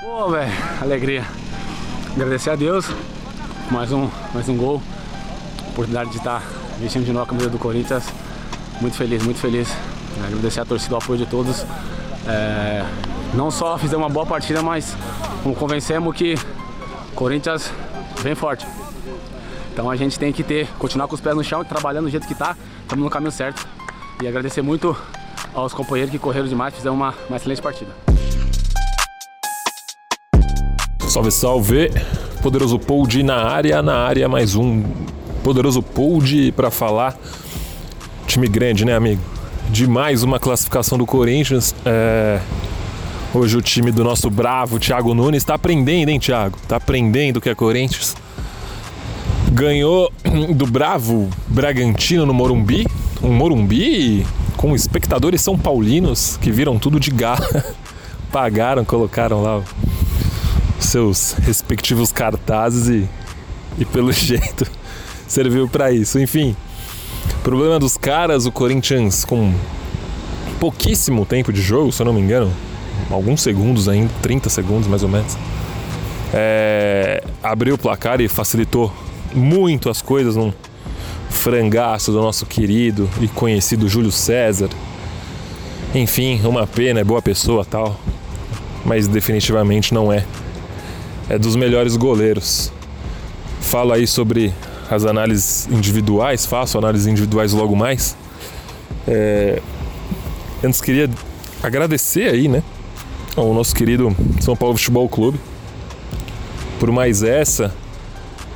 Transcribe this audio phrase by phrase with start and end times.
[0.00, 1.24] Pô, velho, alegria.
[2.12, 2.88] Agradecer a Deus
[3.68, 4.80] mais um, mais um gol.
[5.70, 6.40] Oportunidade de estar
[6.78, 8.04] vestindo de novo a camisa do Corinthians.
[8.80, 9.68] Muito feliz, muito feliz.
[10.24, 11.66] Agradecer a torcida, o apoio de todos.
[12.28, 12.84] É,
[13.34, 14.96] não só fizemos uma boa partida, mas
[15.58, 16.36] convencemos que
[17.16, 17.72] Corinthians
[18.22, 18.64] vem forte.
[19.72, 22.26] Então a gente tem que ter, continuar com os pés no chão, trabalhando do jeito
[22.26, 23.66] que está, estamos no caminho certo.
[24.22, 24.96] E agradecer muito
[25.52, 28.07] aos companheiros que correram demais, fizeram uma, uma excelente partida.
[31.08, 31.90] Salve, salve!
[32.42, 34.84] Poderoso Pold na área, na área mais um
[35.42, 37.18] Poderoso Pold para falar.
[38.26, 39.22] Time grande, né, amigo?
[39.70, 41.74] De mais uma classificação do Corinthians.
[41.86, 42.38] É...
[43.32, 46.58] Hoje o time do nosso bravo Thiago Nunes está aprendendo, hein, Thiago?
[46.62, 48.14] Está aprendendo o que é Corinthians.
[49.50, 50.12] Ganhou
[50.54, 52.86] do bravo Bragantino no Morumbi.
[53.22, 54.26] Um Morumbi
[54.58, 57.64] com espectadores são paulinos que viram tudo de garra.
[58.30, 59.62] Pagaram, colocaram lá
[60.78, 63.08] seus respectivos cartazes e,
[63.78, 64.66] e pelo jeito
[65.26, 66.18] serviu para isso.
[66.18, 66.56] Enfim,
[67.42, 69.52] problema dos caras, o Corinthians com
[70.58, 72.52] pouquíssimo tempo de jogo, se eu não me engano,
[73.10, 75.36] alguns segundos ainda, 30 segundos mais ou menos,
[76.32, 78.92] é, abriu o placar e facilitou
[79.34, 80.52] muito as coisas num
[81.30, 84.68] frangaço do nosso querido e conhecido Júlio César.
[85.94, 87.98] Enfim, uma pena, é boa pessoa tal,
[88.84, 90.24] mas definitivamente não é
[91.28, 92.72] é dos melhores goleiros.
[93.60, 94.52] Falo aí sobre
[94.90, 98.16] as análises individuais, faço análises individuais logo mais.
[99.06, 99.60] É...
[100.64, 101.08] Antes queria
[101.62, 102.62] agradecer aí, né,
[103.36, 105.38] ao nosso querido São Paulo Futebol Clube
[106.80, 107.74] por mais essa.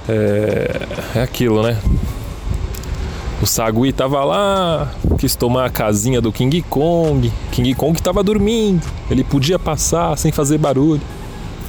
[0.09, 1.79] É, é aquilo, né?
[3.41, 7.33] O Sagui tava lá, quis tomar a casinha do King Kong.
[7.51, 11.03] King Kong tava dormindo, ele podia passar sem fazer barulho,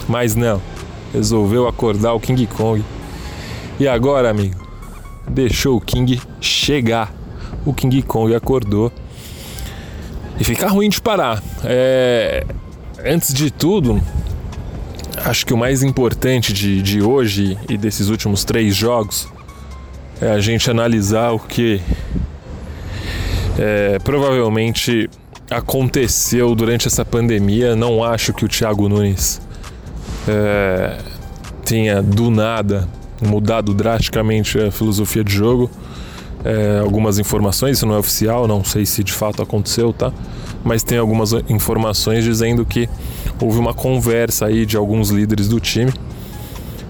[0.08, 0.62] mas não
[1.14, 2.84] resolveu acordar o King Kong.
[3.80, 4.68] E agora, amigo,
[5.30, 7.14] deixou o King chegar.
[7.66, 8.92] O King Kong acordou.
[10.40, 11.42] E fica ruim de parar.
[11.64, 12.46] É...
[13.06, 14.02] Antes de tudo,
[15.18, 19.28] acho que o mais importante de, de hoje e desses últimos três jogos
[20.22, 21.82] é a gente analisar o que
[23.60, 25.10] é, provavelmente
[25.50, 27.76] aconteceu durante essa pandemia.
[27.76, 29.42] Não acho que o Thiago Nunes
[30.28, 30.98] é,
[31.66, 32.88] tenha do nada
[33.22, 35.70] mudado drasticamente a filosofia de jogo.
[36.44, 40.12] É, algumas informações, isso não é oficial, não sei se de fato aconteceu, tá?
[40.64, 42.90] Mas tem algumas informações dizendo que
[43.42, 45.94] houve uma conversa aí de alguns líderes do time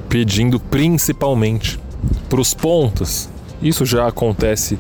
[0.09, 1.79] pedindo principalmente
[2.29, 3.29] para os pontas.
[3.61, 4.77] Isso já acontece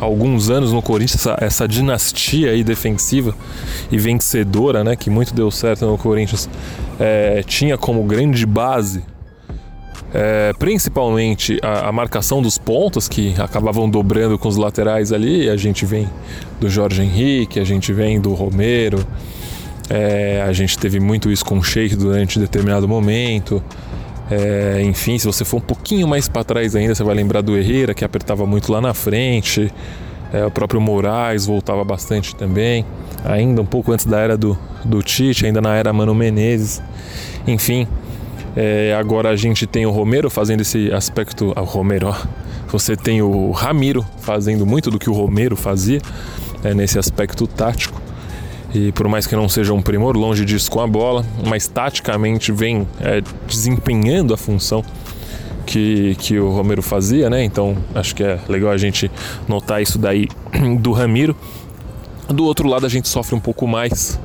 [0.00, 3.34] alguns anos no Corinthians, essa, essa, dinastia aí defensiva
[3.90, 6.48] e vencedora, né, que muito deu certo no Corinthians,
[6.98, 9.02] é, tinha como grande base
[10.14, 15.50] é, principalmente a, a, marcação dos pontos que acabavam dobrando com os laterais ali.
[15.50, 16.08] A gente vem
[16.60, 19.06] do Jorge Henrique, a gente vem do Romero,
[19.90, 23.62] é, a gente teve muito isso com o Sheik durante determinado momento.
[24.30, 27.56] É, enfim, se você for um pouquinho mais para trás ainda, você vai lembrar do
[27.56, 29.72] Herrera que apertava muito lá na frente.
[30.32, 32.84] É, o próprio Moraes voltava bastante também,
[33.24, 36.82] ainda um pouco antes da era do, do Tite, ainda na era Mano Menezes.
[37.46, 37.86] Enfim,
[38.56, 41.52] é, agora a gente tem o Romero fazendo esse aspecto.
[41.54, 42.16] Ah, o Romero, ó.
[42.68, 46.00] Você tem o Ramiro fazendo muito do que o Romero fazia
[46.64, 48.00] é, nesse aspecto tático.
[48.74, 52.52] E por mais que não seja um primor, longe disso com a bola, mas taticamente
[52.52, 54.84] vem é, desempenhando a função
[55.66, 57.42] que, que o Romero fazia, né?
[57.42, 59.10] Então acho que é legal a gente
[59.48, 60.28] notar isso daí
[60.80, 61.36] do Ramiro.
[62.28, 64.18] Do outro lado a gente sofre um pouco mais.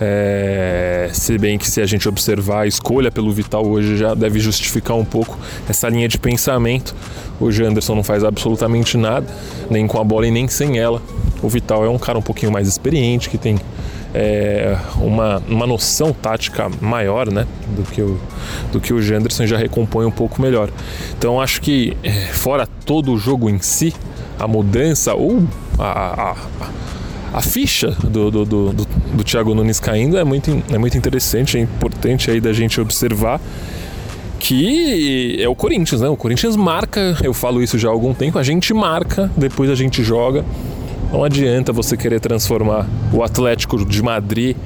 [0.00, 4.38] É, se bem que se a gente observar a escolha pelo Vital hoje já deve
[4.38, 5.36] justificar um pouco
[5.68, 6.94] essa linha de pensamento.
[7.40, 9.26] Hoje Anderson não faz absolutamente nada,
[9.70, 11.02] nem com a bola e nem sem ela.
[11.42, 13.58] O Vital é um cara um pouquinho mais experiente, que tem
[14.14, 17.46] é, uma, uma noção tática maior né,
[17.76, 18.18] do, que o,
[18.72, 20.70] do que o Janderson já recompõe um pouco melhor.
[21.16, 23.94] Então acho que, é, fora todo o jogo em si,
[24.38, 25.42] a mudança ou
[25.78, 26.36] a, a,
[27.34, 31.56] a ficha do, do, do, do, do Thiago Nunes caindo é muito, é muito interessante,
[31.56, 33.40] é importante aí da gente observar
[34.38, 36.08] que é o Corinthians, né?
[36.08, 39.74] O Corinthians marca, eu falo isso já há algum tempo, a gente marca, depois a
[39.74, 40.44] gente joga.
[41.12, 44.56] Não adianta você querer transformar o Atlético de Madrid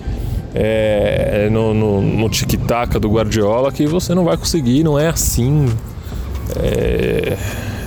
[0.55, 5.67] é, no, no, no tic-tac do Guardiola que você não vai conseguir, não é assim.
[6.56, 7.37] É,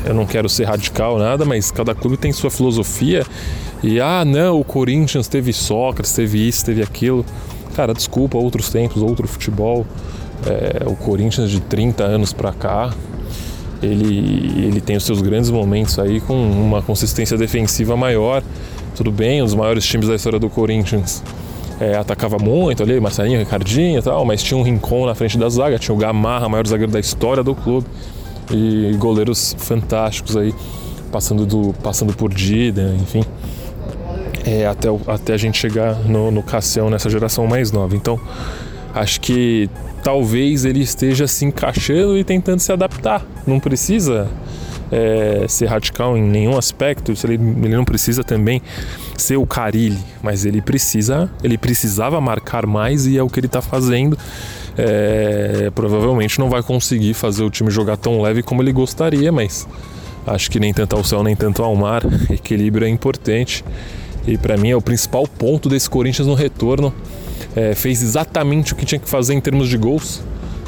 [0.06, 3.26] eu não quero ser radical nada, mas cada clube tem sua filosofia.
[3.84, 7.26] E ah, não, o Corinthians teve Sócrates, teve isso, teve aquilo.
[7.76, 9.86] Cara, desculpa, outros tempos, outro futebol.
[10.46, 12.94] É, o Corinthians de 30 anos para cá,
[13.82, 18.44] ele, ele tem os seus grandes momentos aí com uma consistência defensiva maior.
[18.96, 21.22] Tudo bem, os maiores times da história do Corinthians
[21.80, 25.50] é, atacava muito ali, Marcelinho, Ricardinho e tal, mas tinha um Rincon na frente da
[25.50, 27.88] zaga, tinha o Gamarra, maior zagueiro da história do clube,
[28.52, 30.54] e goleiros fantásticos aí,
[31.12, 33.24] passando, do, passando por Dida, enfim,
[34.46, 37.96] é, até, até a gente chegar no, no Cassião nessa geração mais nova.
[37.96, 38.20] Então,
[38.96, 39.70] acho que
[40.02, 43.26] talvez ele esteja se encaixando e tentando se adaptar.
[43.46, 44.30] Não precisa
[44.92, 48.62] é, ser radical em nenhum aspecto, ele, ele não precisa também
[49.18, 53.48] ser o Carilli, mas ele precisa, ele precisava marcar mais e é o que ele
[53.48, 54.18] está fazendo.
[54.78, 59.68] É, provavelmente não vai conseguir fazer o time jogar tão leve como ele gostaria, mas
[60.26, 63.64] acho que nem tanto ao céu nem tanto ao mar, equilíbrio é importante
[64.28, 66.94] e para mim é o principal ponto desse Corinthians no retorno.
[67.56, 70.22] É, fez exatamente o que tinha que fazer em termos de gols.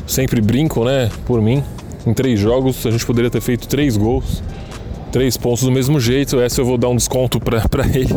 [0.06, 1.10] Sempre brinco, né?
[1.26, 1.64] Por mim,
[2.06, 4.42] em três jogos a gente poderia ter feito três gols,
[5.12, 6.40] três pontos do mesmo jeito.
[6.40, 7.62] Essa eu vou dar um desconto para
[7.94, 8.16] ele,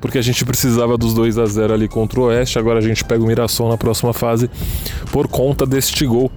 [0.00, 2.58] porque a gente precisava dos 2 a 0 ali contra o Oeste.
[2.58, 4.50] Agora a gente pega o Mirassol na próxima fase
[5.10, 6.30] por conta deste gol.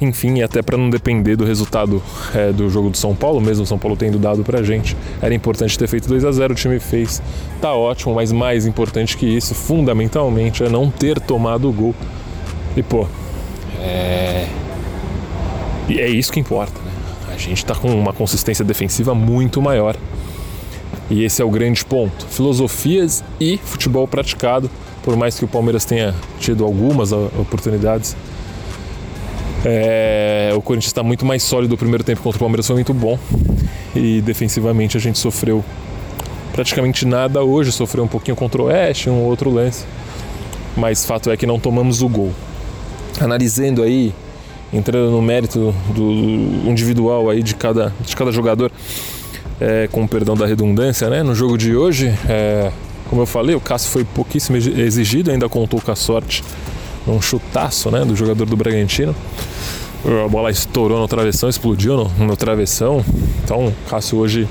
[0.00, 2.02] Enfim, até para não depender do resultado
[2.34, 5.34] é, do jogo do São Paulo, mesmo o São Paulo tendo dado pra gente, era
[5.34, 7.22] importante ter feito 2 a 0 o time fez,
[7.60, 11.94] tá ótimo, mas mais importante que isso, fundamentalmente, é não ter tomado o gol.
[12.76, 13.06] E pô,
[13.80, 14.46] é
[15.88, 16.90] e é isso que importa, né?
[17.32, 19.96] A gente está com uma consistência defensiva muito maior.
[21.08, 22.26] E esse é o grande ponto.
[22.26, 24.68] Filosofias e futebol praticado,
[25.04, 28.16] por mais que o Palmeiras tenha tido algumas oportunidades.
[29.68, 31.74] É, o Corinthians está muito mais sólido.
[31.74, 33.18] O primeiro tempo contra o Palmeiras foi muito bom.
[33.96, 35.64] E defensivamente a gente sofreu
[36.52, 37.72] praticamente nada hoje.
[37.72, 39.84] Sofreu um pouquinho contra o Oeste, um outro lance.
[40.76, 42.32] Mas fato é que não tomamos o gol.
[43.20, 44.14] Analisando aí
[44.72, 46.12] entrando no mérito do
[46.68, 48.70] individual aí de cada, de cada jogador,
[49.60, 51.22] é, com perdão da redundância, né?
[51.22, 52.70] No jogo de hoje, é,
[53.08, 56.42] como eu falei, o Cássio foi pouquíssimo exigido, ainda contou com a sorte
[57.06, 59.14] um chutaço né, do jogador do Bragantino.
[60.24, 63.04] A bola estourou no travessão, explodiu no, no travessão.
[63.42, 64.48] Então, Cássio hoje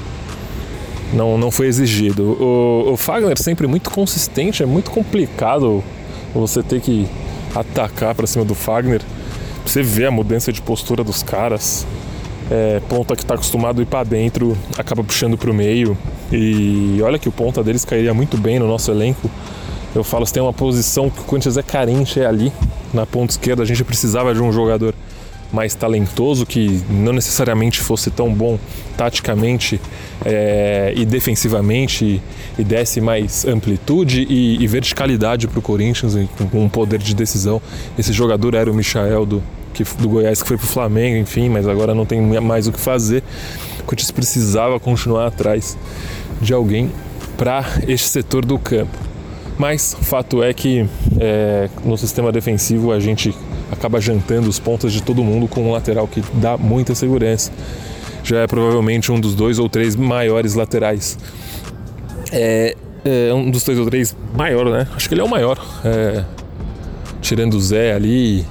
[1.14, 2.24] não, não foi exigido.
[2.24, 5.84] O, o Fagner sempre muito consistente, é muito complicado
[6.34, 7.08] você ter que
[7.54, 9.02] atacar para cima do Fagner.
[9.66, 11.88] Você vê a mudança de postura dos caras.
[12.52, 15.98] É, ponta que está acostumado a ir para dentro acaba puxando para o meio.
[16.32, 19.30] E olha que o ponta deles cairia muito bem no nosso elenco.
[19.96, 22.52] Eu falo, se tem uma posição que o Corinthians é carente, é ali.
[22.94, 24.94] Na ponta esquerda a gente precisava de um jogador
[25.54, 28.60] mais talentoso, que não necessariamente fosse tão bom
[28.98, 29.80] taticamente
[30.26, 32.22] é, e defensivamente
[32.60, 36.14] e desse mais amplitude e, e verticalidade para o Corinthians
[36.52, 37.62] com um poder de decisão.
[37.98, 39.44] Esse jogador era o Michael do,
[39.74, 42.72] que, do Goiás que foi para o Flamengo, enfim, mas agora não tem mais o
[42.74, 43.24] que fazer.
[43.80, 45.78] O Corinthians precisava continuar atrás
[46.42, 46.92] de alguém
[47.38, 49.15] para este setor do campo.
[49.58, 50.86] Mas fato é que
[51.20, 53.34] é, no sistema defensivo a gente
[53.72, 57.52] acaba jantando os pontas de todo mundo com um lateral que dá muita segurança.
[58.24, 61.18] Já é provavelmente um dos dois ou três maiores laterais.
[62.32, 62.76] É,
[63.06, 64.88] é um dos dois ou três maior, né?
[64.96, 65.64] Acho que ele é o maior.
[65.86, 66.24] É,
[67.22, 68.46] tirando o Zé ali.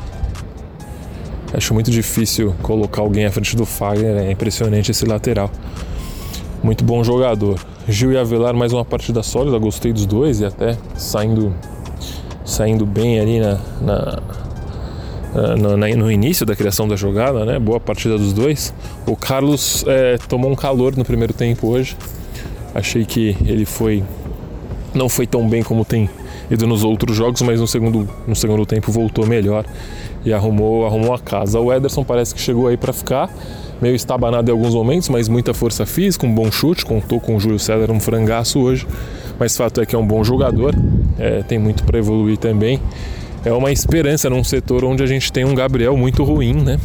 [1.53, 4.17] Acho muito difícil colocar alguém à frente do Fagner.
[4.17, 5.51] É impressionante esse lateral.
[6.63, 7.61] Muito bom jogador.
[7.87, 11.55] Gil e Avelar, mais uma partida sólida, gostei dos dois e até saindo,
[12.43, 17.59] saindo bem ali na, na, na no início da criação da jogada, né?
[17.59, 18.73] Boa partida dos dois.
[19.07, 21.95] O Carlos é, tomou um calor no primeiro tempo hoje.
[22.75, 24.03] Achei que ele foi
[24.95, 26.09] não foi tão bem como tem
[26.51, 29.67] ido nos outros jogos, mas no segundo, no segundo tempo voltou melhor
[30.25, 31.61] e arrumou, arrumou a casa.
[31.61, 33.29] O Ederson parece que chegou aí para ficar
[33.81, 37.41] meio estabanado em alguns momentos, mas muita força física, um bom chute, contou com o
[37.41, 38.87] Júlio César, um frangaço hoje,
[39.39, 40.75] mas fato é que é um bom jogador,
[41.19, 42.81] é, tem muito para evoluir também.
[43.45, 46.81] É uma esperança num setor onde a gente tem um Gabriel muito ruim, né?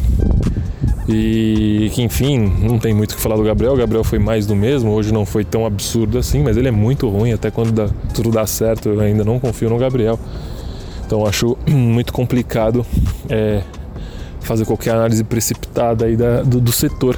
[1.08, 3.72] E que enfim, não tem muito o que falar do Gabriel.
[3.72, 6.70] O Gabriel foi mais do mesmo, hoje não foi tão absurdo assim, mas ele é
[6.70, 7.32] muito ruim.
[7.32, 10.18] Até quando dá, tudo dá certo, eu ainda não confio no Gabriel.
[11.06, 12.84] Então acho muito complicado
[13.28, 13.62] é,
[14.50, 17.16] fazer qualquer análise precipitada aí da, do, do, setor.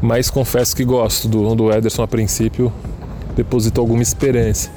[0.00, 2.72] Mas confesso que gosto do, do Ederson a princípio,
[3.34, 4.70] deposito alguma esperança.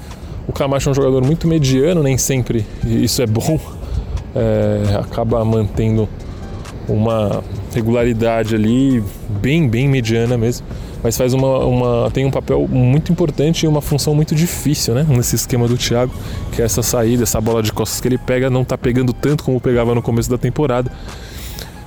[0.48, 3.60] O Camacho é um jogador muito mediano, nem sempre isso é bom,
[4.36, 6.10] é, acaba mantendo
[6.90, 9.04] uma regularidade ali
[9.40, 10.66] bem, bem mediana mesmo.
[11.04, 15.06] Mas faz uma, uma, tem um papel muito importante e uma função muito difícil, né?
[15.08, 16.12] Nesse esquema do Thiago,
[16.52, 19.44] que é essa saída, essa bola de costas que ele pega, não tá pegando tanto
[19.44, 20.92] como pegava no começo da temporada.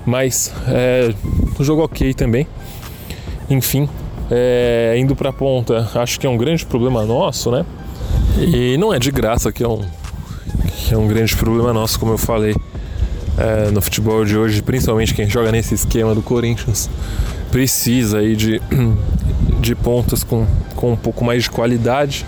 [0.08, 1.14] Mas é,
[1.58, 2.46] o jogo ok também.
[3.50, 3.86] Enfim,
[4.30, 7.66] é, indo para a ponta, acho que é um grande problema nosso, né?
[8.38, 9.82] E não é de graça que é um,
[10.66, 12.56] que é um grande problema nosso, como eu falei
[13.36, 16.88] é, no futebol de hoje, principalmente quem joga nesse esquema do Corinthians,
[17.50, 18.62] precisa aí de,
[19.60, 22.24] de pontas com, com um pouco mais de qualidade.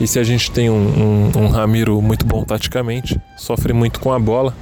[0.00, 4.10] E se a gente tem um, um, um Ramiro muito bom taticamente, sofre muito com
[4.10, 4.54] a bola.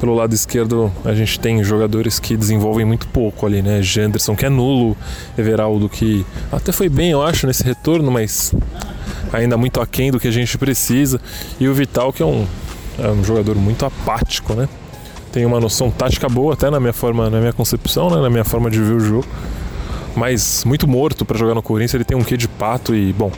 [0.00, 3.80] Pelo lado esquerdo, a gente tem jogadores que desenvolvem muito pouco ali, né?
[3.80, 4.96] Janderson, que é nulo,
[5.38, 8.52] Everaldo, que até foi bem, eu acho, nesse retorno, mas
[9.32, 11.20] ainda muito aquém do que a gente precisa.
[11.58, 12.46] E o Vital, que é um,
[12.98, 14.68] é um jogador muito apático, né?
[15.32, 18.20] Tem uma noção tática boa até na minha forma, na minha concepção, né?
[18.20, 19.26] na minha forma de ver o jogo.
[20.14, 23.32] Mas muito morto para jogar no Corinthians, ele tem um quê de pato e, bom,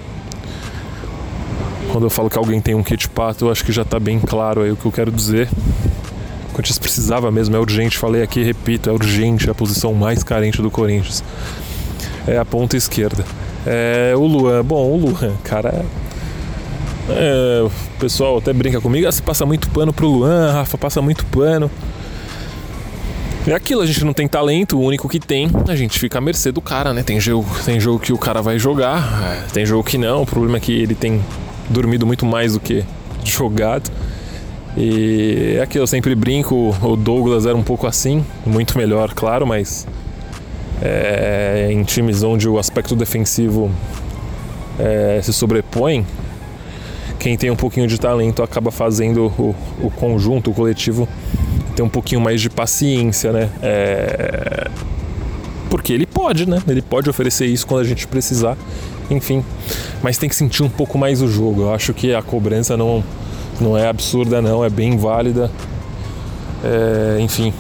[1.91, 3.99] quando eu falo que alguém tem um quê de pato, eu acho que já está
[3.99, 5.49] bem claro aí o que eu quero dizer.
[6.57, 10.63] Corinthians precisava mesmo, é urgente, falei aqui, repito, é urgente, é a posição mais carente
[10.63, 11.23] do Corinthians.
[12.27, 13.27] É a ponta esquerda.
[13.67, 15.85] É, o Luan, bom, o Luan, cara.
[17.11, 17.71] É, o
[18.01, 21.71] pessoal até brinca comigo, ah, passa muito pano pro Luan, Rafa passa muito pano.
[23.47, 26.21] É aquilo, a gente não tem talento, o único que tem, a gente fica à
[26.23, 27.03] mercê do cara, né?
[27.03, 30.27] Tem jogo, tem jogo que o cara vai jogar, é, tem jogo que não, o
[30.27, 31.23] problema é que ele tem
[31.69, 32.83] dormido muito mais do que
[33.25, 33.91] jogado.
[34.77, 39.47] E é que eu sempre brinco, o Douglas era um pouco assim, muito melhor, claro,
[39.47, 39.87] mas
[40.83, 43.71] é, em times onde o aspecto defensivo
[44.79, 46.05] é, se sobrepõe,
[47.19, 51.09] quem tem um pouquinho de talento acaba fazendo o, o conjunto, o coletivo,
[51.75, 53.51] ter um pouquinho mais de paciência, né?
[53.63, 54.69] É,
[55.71, 56.63] porque ele pode, né?
[56.69, 58.57] Ele pode oferecer isso quando a gente precisar,
[59.11, 59.43] enfim.
[60.03, 61.63] Mas tem que sentir um pouco mais o jogo.
[61.63, 63.03] Eu acho que a cobrança não
[63.61, 65.51] não é absurda não, é bem válida.
[66.65, 67.53] É, enfim,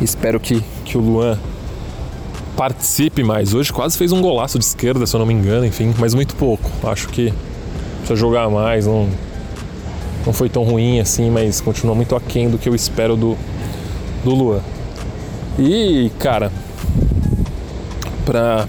[0.00, 1.38] espero que, que o Luan
[2.56, 3.54] participe mais.
[3.54, 6.34] Hoje quase fez um golaço de esquerda, se eu não me engano, enfim, mas muito
[6.36, 6.70] pouco.
[6.86, 7.32] Acho que
[7.98, 9.08] precisa jogar mais, não,
[10.26, 13.36] não foi tão ruim assim, mas continua muito aquém do que eu espero do,
[14.24, 14.60] do Luan.
[15.58, 16.50] E, cara,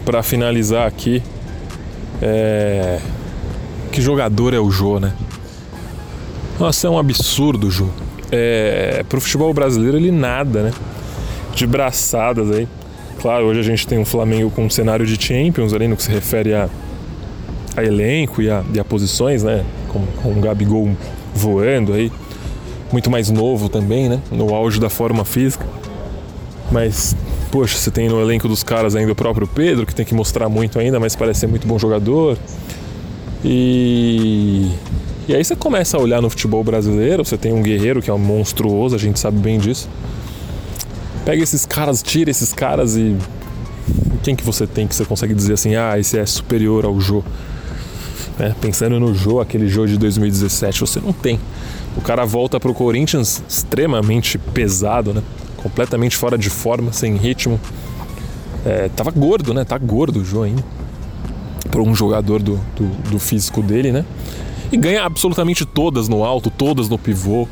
[0.05, 1.21] pra finalizar aqui,
[2.21, 2.99] é...
[3.91, 5.13] que jogador é o Jô, né?
[6.61, 7.89] Nossa, é um absurdo, Ju.
[8.31, 10.71] É, pro futebol brasileiro ele nada, né?
[11.55, 12.67] De braçadas aí.
[13.19, 16.03] Claro, hoje a gente tem um Flamengo com um cenário de Champions ali no que
[16.03, 16.69] se refere a,
[17.75, 19.65] a elenco e a, e a posições, né?
[19.87, 20.95] Com, com o Gabigol
[21.33, 22.11] voando aí.
[22.91, 24.21] Muito mais novo também, né?
[24.31, 25.65] No auge da forma física.
[26.71, 27.15] Mas,
[27.51, 30.47] poxa, você tem no elenco dos caras ainda o próprio Pedro, que tem que mostrar
[30.47, 32.37] muito ainda, mas parece ser muito bom jogador.
[33.43, 34.69] E
[35.31, 38.13] e aí você começa a olhar no futebol brasileiro, você tem um guerreiro que é
[38.13, 39.87] um monstruoso, a gente sabe bem disso.
[41.23, 43.15] Pega esses caras, tira esses caras e
[44.23, 47.23] quem que você tem que você consegue dizer assim, ah, esse é superior ao Jô?
[48.37, 48.53] Né?
[48.59, 51.39] Pensando no Jô, aquele Jô de 2017, você não tem.
[51.95, 55.23] O cara volta pro Corinthians extremamente pesado, né?
[55.55, 57.57] Completamente fora de forma, sem ritmo.
[58.65, 59.63] É, tava gordo, né?
[59.63, 60.63] Tá gordo o Jô ainda.
[61.69, 64.03] Para um jogador do, do, do físico dele, né?
[64.71, 67.47] E ganha absolutamente todas no alto, todas no pivô.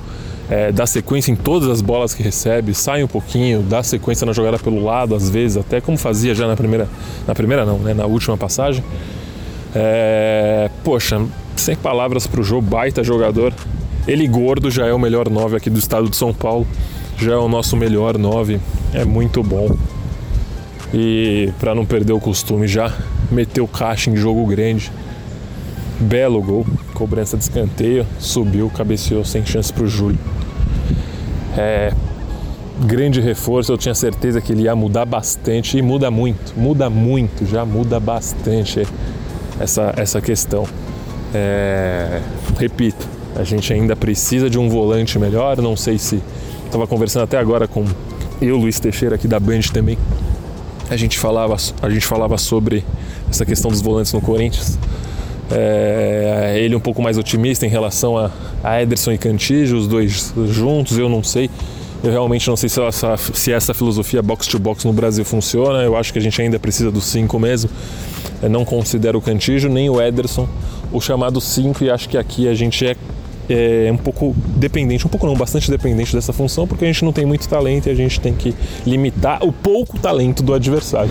[0.50, 4.34] É, dá sequência em todas as bolas que recebe, sai um pouquinho, dá sequência na
[4.34, 6.88] jogada pelo lado, às vezes, até como fazia já na primeira.
[7.28, 7.94] Na primeira não, né?
[7.94, 8.84] Na última passagem.
[9.76, 11.22] É, poxa,
[11.56, 13.54] sem palavras pro jogo, baita jogador.
[14.08, 16.66] Ele gordo já é o melhor 9 aqui do estado de São Paulo.
[17.18, 18.60] Já é o nosso melhor 9.
[18.94, 19.78] É muito bom.
[20.92, 22.92] E para não perder o costume já
[23.30, 24.92] meteu caixa em jogo grande.
[26.00, 26.66] Belo gol,
[27.00, 30.20] cobrança de escanteio, subiu, cabeceou sem chance para o Júlio.
[31.58, 31.94] É,
[32.82, 37.46] grande reforço, eu tinha certeza que ele ia mudar bastante e muda muito, muda muito,
[37.46, 38.86] já muda bastante
[39.58, 40.66] essa, essa questão.
[41.34, 42.22] É,
[42.58, 46.22] repito, a gente ainda precisa de um volante melhor, não sei se.
[46.66, 47.86] Estava conversando até agora com
[48.42, 49.98] eu, Luiz Teixeira, aqui da Band também.
[50.90, 52.84] A gente falava, a gente falava sobre
[53.30, 54.78] essa questão dos volantes no Corinthians.
[55.52, 58.30] É, ele um pouco mais otimista em relação a,
[58.64, 61.50] a Ederson e Cantillo, os dois juntos, eu não sei.
[62.04, 65.80] Eu realmente não sei se essa, se essa filosofia box-to-box no Brasil funciona.
[65.84, 67.70] Eu acho que a gente ainda precisa dos cinco mesmo.
[68.42, 70.48] Eu não considero o Cantillo nem o Ederson
[70.92, 72.96] o chamado cinco e acho que aqui a gente é
[73.52, 77.12] é um pouco dependente, um pouco não, bastante dependente dessa função, porque a gente não
[77.12, 78.54] tem muito talento e a gente tem que
[78.86, 81.10] limitar o pouco talento do adversário.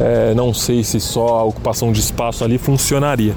[0.00, 3.34] É, não sei se só a ocupação de espaço ali funcionaria.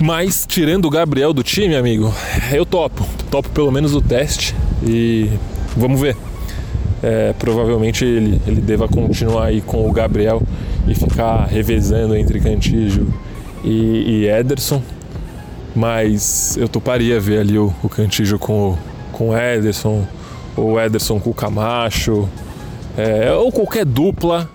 [0.00, 2.12] Mas tirando o Gabriel do time, amigo,
[2.52, 3.06] eu topo.
[3.30, 5.30] Topo pelo menos o teste e
[5.76, 6.16] vamos ver.
[7.02, 10.42] É, provavelmente ele, ele deva continuar aí com o Gabriel
[10.86, 13.12] e ficar revezando entre Cantígio
[13.64, 14.82] e, e Ederson.
[15.74, 18.76] Mas eu toparia ver ali o, o Cantígio com,
[19.20, 20.04] o Ederson,
[20.56, 22.28] ou Ederson com o Camacho,
[22.96, 24.50] é, ou qualquer dupla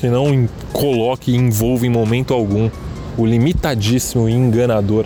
[0.00, 2.70] que não coloque e envolva em momento algum
[3.18, 5.04] o limitadíssimo e enganador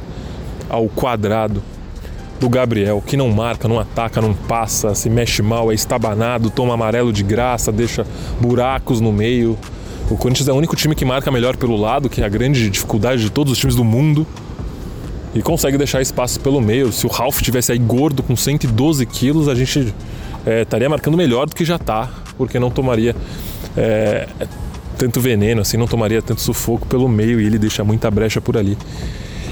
[0.71, 1.61] ao quadrado
[2.39, 6.75] do Gabriel, que não marca, não ataca, não passa, se mexe mal, é estabanado, toma
[6.75, 8.07] amarelo de graça, deixa
[8.41, 9.59] buracos no meio.
[10.11, 12.69] O Corinthians é o único time que marca melhor pelo lado, que é a grande
[12.71, 14.27] dificuldade de todos os times do mundo.
[15.35, 16.93] E consegue deixar espaço pelo meio.
[16.93, 19.93] Se o Ralph tivesse aí gordo com 112 quilos, a gente
[20.47, 23.17] é, estaria marcando melhor do que já está, porque não tomaria
[23.77, 24.29] é,
[24.97, 28.57] tanto veneno, assim, não tomaria tanto sufoco pelo meio e ele deixa muita brecha por
[28.57, 28.77] ali.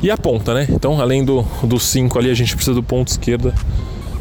[0.03, 0.67] E a ponta, né?
[0.69, 3.55] Então, além do 5 ali, a gente precisa do ponto esquerda.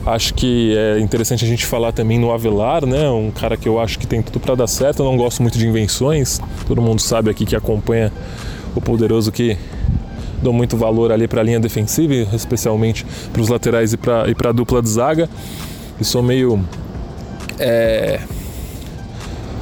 [0.06, 3.10] Acho que é interessante a gente falar também no Avelar, né?
[3.10, 5.02] Um cara que eu acho que tem tudo para dar certo.
[5.02, 6.40] Eu não gosto muito de invenções.
[6.68, 8.12] Todo mundo sabe aqui que acompanha
[8.76, 9.58] o poderoso que
[10.42, 14.52] dou muito valor ali para a linha defensiva, especialmente para os laterais e para a
[14.52, 15.30] dupla de zaga.
[16.00, 16.64] E sou meio
[17.60, 18.20] é,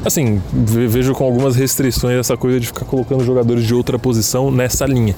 [0.04, 4.86] assim, vejo com algumas restrições essa coisa de ficar colocando jogadores de outra posição nessa
[4.86, 5.16] linha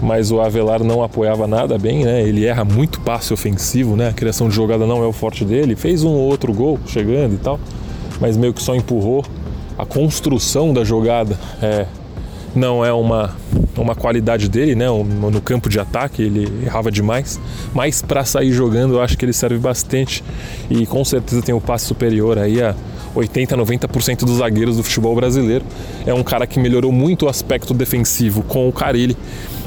[0.00, 2.22] mas o Avelar não apoiava nada bem, né?
[2.22, 4.08] Ele erra muito passe ofensivo, né?
[4.08, 5.74] A criação de jogada não é o forte dele.
[5.74, 7.58] Fez um ou outro gol chegando e tal,
[8.20, 9.24] mas meio que só empurrou.
[9.76, 11.86] A construção da jogada é,
[12.54, 13.36] não é uma,
[13.76, 14.86] uma qualidade dele, né?
[14.86, 17.40] No campo de ataque ele errava demais,
[17.74, 20.24] mas para sair jogando eu acho que ele serve bastante
[20.70, 22.74] e com certeza tem o um passe superior aí a
[23.14, 25.64] 80, 90% dos zagueiros do futebol brasileiro.
[26.06, 29.16] É um cara que melhorou muito o aspecto defensivo com o Carilli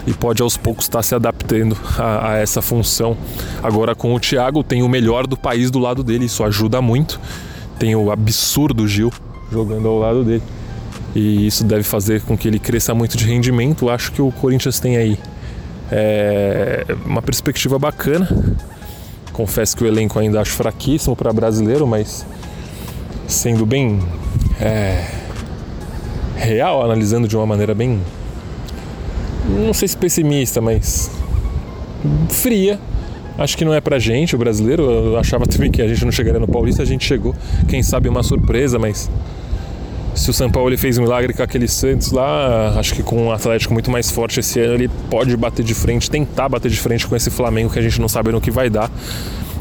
[0.05, 3.15] e pode aos poucos estar se adaptando a, a essa função.
[3.61, 7.19] Agora com o Thiago tem o melhor do país do lado dele, isso ajuda muito.
[7.77, 9.11] Tem o absurdo Gil
[9.51, 10.43] jogando ao lado dele.
[11.13, 13.89] E isso deve fazer com que ele cresça muito de rendimento.
[13.89, 15.19] Acho que o Corinthians tem aí
[15.91, 18.29] é, uma perspectiva bacana.
[19.33, 22.25] Confesso que o elenco ainda acho fraquíssimo para brasileiro, mas
[23.31, 23.99] sendo bem
[24.59, 25.05] é,
[26.35, 27.99] real, analisando de uma maneira bem
[29.49, 31.11] não sei se pessimista, mas
[32.29, 32.79] fria.
[33.37, 34.83] Acho que não é pra gente, o brasileiro.
[34.83, 37.33] Eu achava também que a gente não chegaria no Paulista, a gente chegou.
[37.67, 39.09] Quem sabe uma surpresa, mas
[40.13, 43.31] se o São Paulo fez um milagre com aquele Santos lá, acho que com um
[43.31, 47.07] Atlético muito mais forte esse ano, ele pode bater de frente, tentar bater de frente
[47.07, 48.91] com esse Flamengo que a gente não sabe no que vai dar.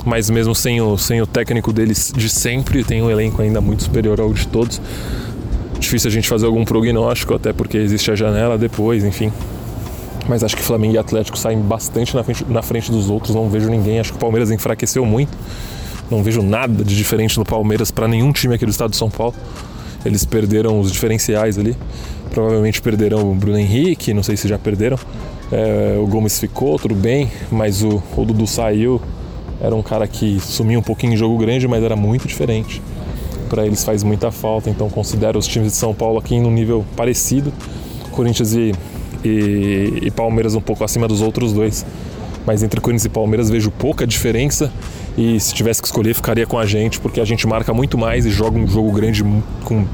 [0.04, 3.82] Mas mesmo sem o, sem o técnico deles de sempre, tem um elenco ainda muito
[3.82, 4.80] superior ao de todos.
[5.78, 9.32] Difícil a gente fazer algum prognóstico, até porque existe a janela depois, enfim
[10.30, 13.34] mas acho que Flamengo e Atlético saem bastante na frente, na frente dos outros.
[13.34, 13.98] Não vejo ninguém.
[13.98, 15.36] Acho que o Palmeiras enfraqueceu muito.
[16.08, 19.10] Não vejo nada de diferente no Palmeiras para nenhum time aqui do estado de São
[19.10, 19.34] Paulo.
[20.04, 21.76] Eles perderam os diferenciais ali.
[22.30, 24.98] Provavelmente perderão o Bruno Henrique, não sei se já perderam.
[25.50, 29.00] É, o Gomes ficou, tudo bem, mas o, o Dudu saiu.
[29.60, 32.80] Era um cara que sumiu um pouquinho em jogo grande, mas era muito diferente.
[33.48, 36.50] Para eles faz muita falta, então considero os times de São Paulo aqui em um
[36.50, 37.52] nível parecido.
[38.12, 38.72] Corinthians e
[39.24, 41.84] e, e Palmeiras um pouco acima dos outros dois.
[42.46, 44.72] Mas entre Corinthians e Palmeiras vejo pouca diferença
[45.16, 48.24] e se tivesse que escolher ficaria com a gente porque a gente marca muito mais
[48.24, 49.22] e joga um jogo grande
[49.64, 49.84] com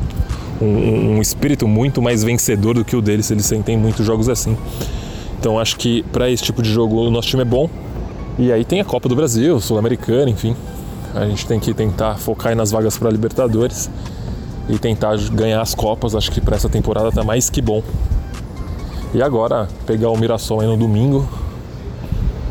[0.61, 3.31] um, um espírito muito mais vencedor do que o deles.
[3.31, 4.57] Eles têm muitos jogos assim.
[5.39, 7.69] Então acho que para esse tipo de jogo o nosso time é bom.
[8.39, 10.55] E aí tem a Copa do Brasil, Sul-Americana, enfim.
[11.15, 13.91] A gente tem que tentar focar nas vagas para Libertadores
[14.69, 16.15] e tentar ganhar as Copas.
[16.15, 17.83] Acho que para essa temporada tá mais que bom.
[19.15, 21.27] E agora pegar o Mirassol aí no domingo,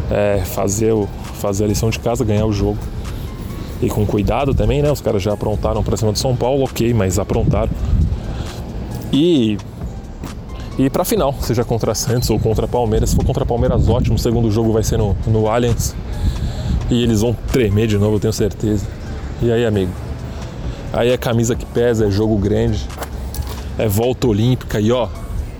[0.09, 2.79] é, fazer, o, fazer a lição de casa, ganhar o jogo.
[3.79, 4.91] E com cuidado também, né?
[4.91, 7.69] Os caras já aprontaram para cima do São Paulo, ok, mas aprontaram.
[9.13, 9.57] E
[10.77, 13.11] e para final, seja contra Santos ou contra Palmeiras.
[13.11, 14.15] Se for contra Palmeiras, ótimo.
[14.15, 15.95] O segundo jogo vai ser no, no Allianz.
[16.89, 18.85] E eles vão tremer de novo, eu tenho certeza.
[19.41, 19.91] E aí, amigo?
[20.93, 22.79] Aí é camisa que pesa, é jogo grande,
[23.77, 25.09] é volta olímpica e ó,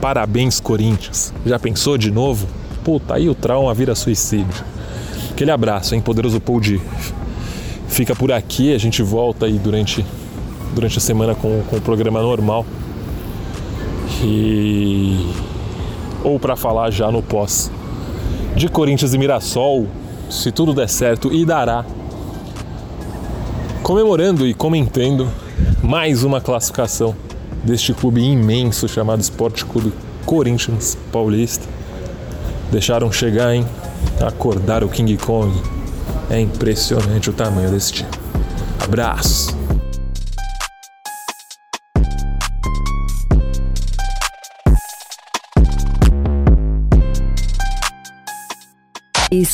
[0.06, 1.34] Parabéns, Corinthians.
[1.46, 2.48] Já pensou de novo?
[2.84, 4.64] Puta, aí o trauma vira suicídio.
[5.32, 6.80] Aquele abraço, hein, poderoso Paul D.
[7.88, 10.06] Fica por aqui, a gente volta aí durante,
[10.74, 12.66] durante a semana com, com o programa normal.
[14.26, 15.32] E.
[16.24, 17.72] Ou para falar já no pós.
[18.56, 19.86] De Corinthians e Mirassol,
[20.30, 21.86] se tudo der certo, e dará,
[23.84, 25.30] comemorando e comentando
[25.84, 27.16] mais uma classificação
[27.64, 29.94] deste clube imenso chamado Esporte Clube
[30.26, 31.68] Corinthians Paulista.
[32.72, 33.66] Deixaram chegar, hein?
[34.20, 35.54] Acordar o King Kong.
[36.32, 38.10] É impressionante o tamanho desse time.
[38.80, 39.65] Abraço!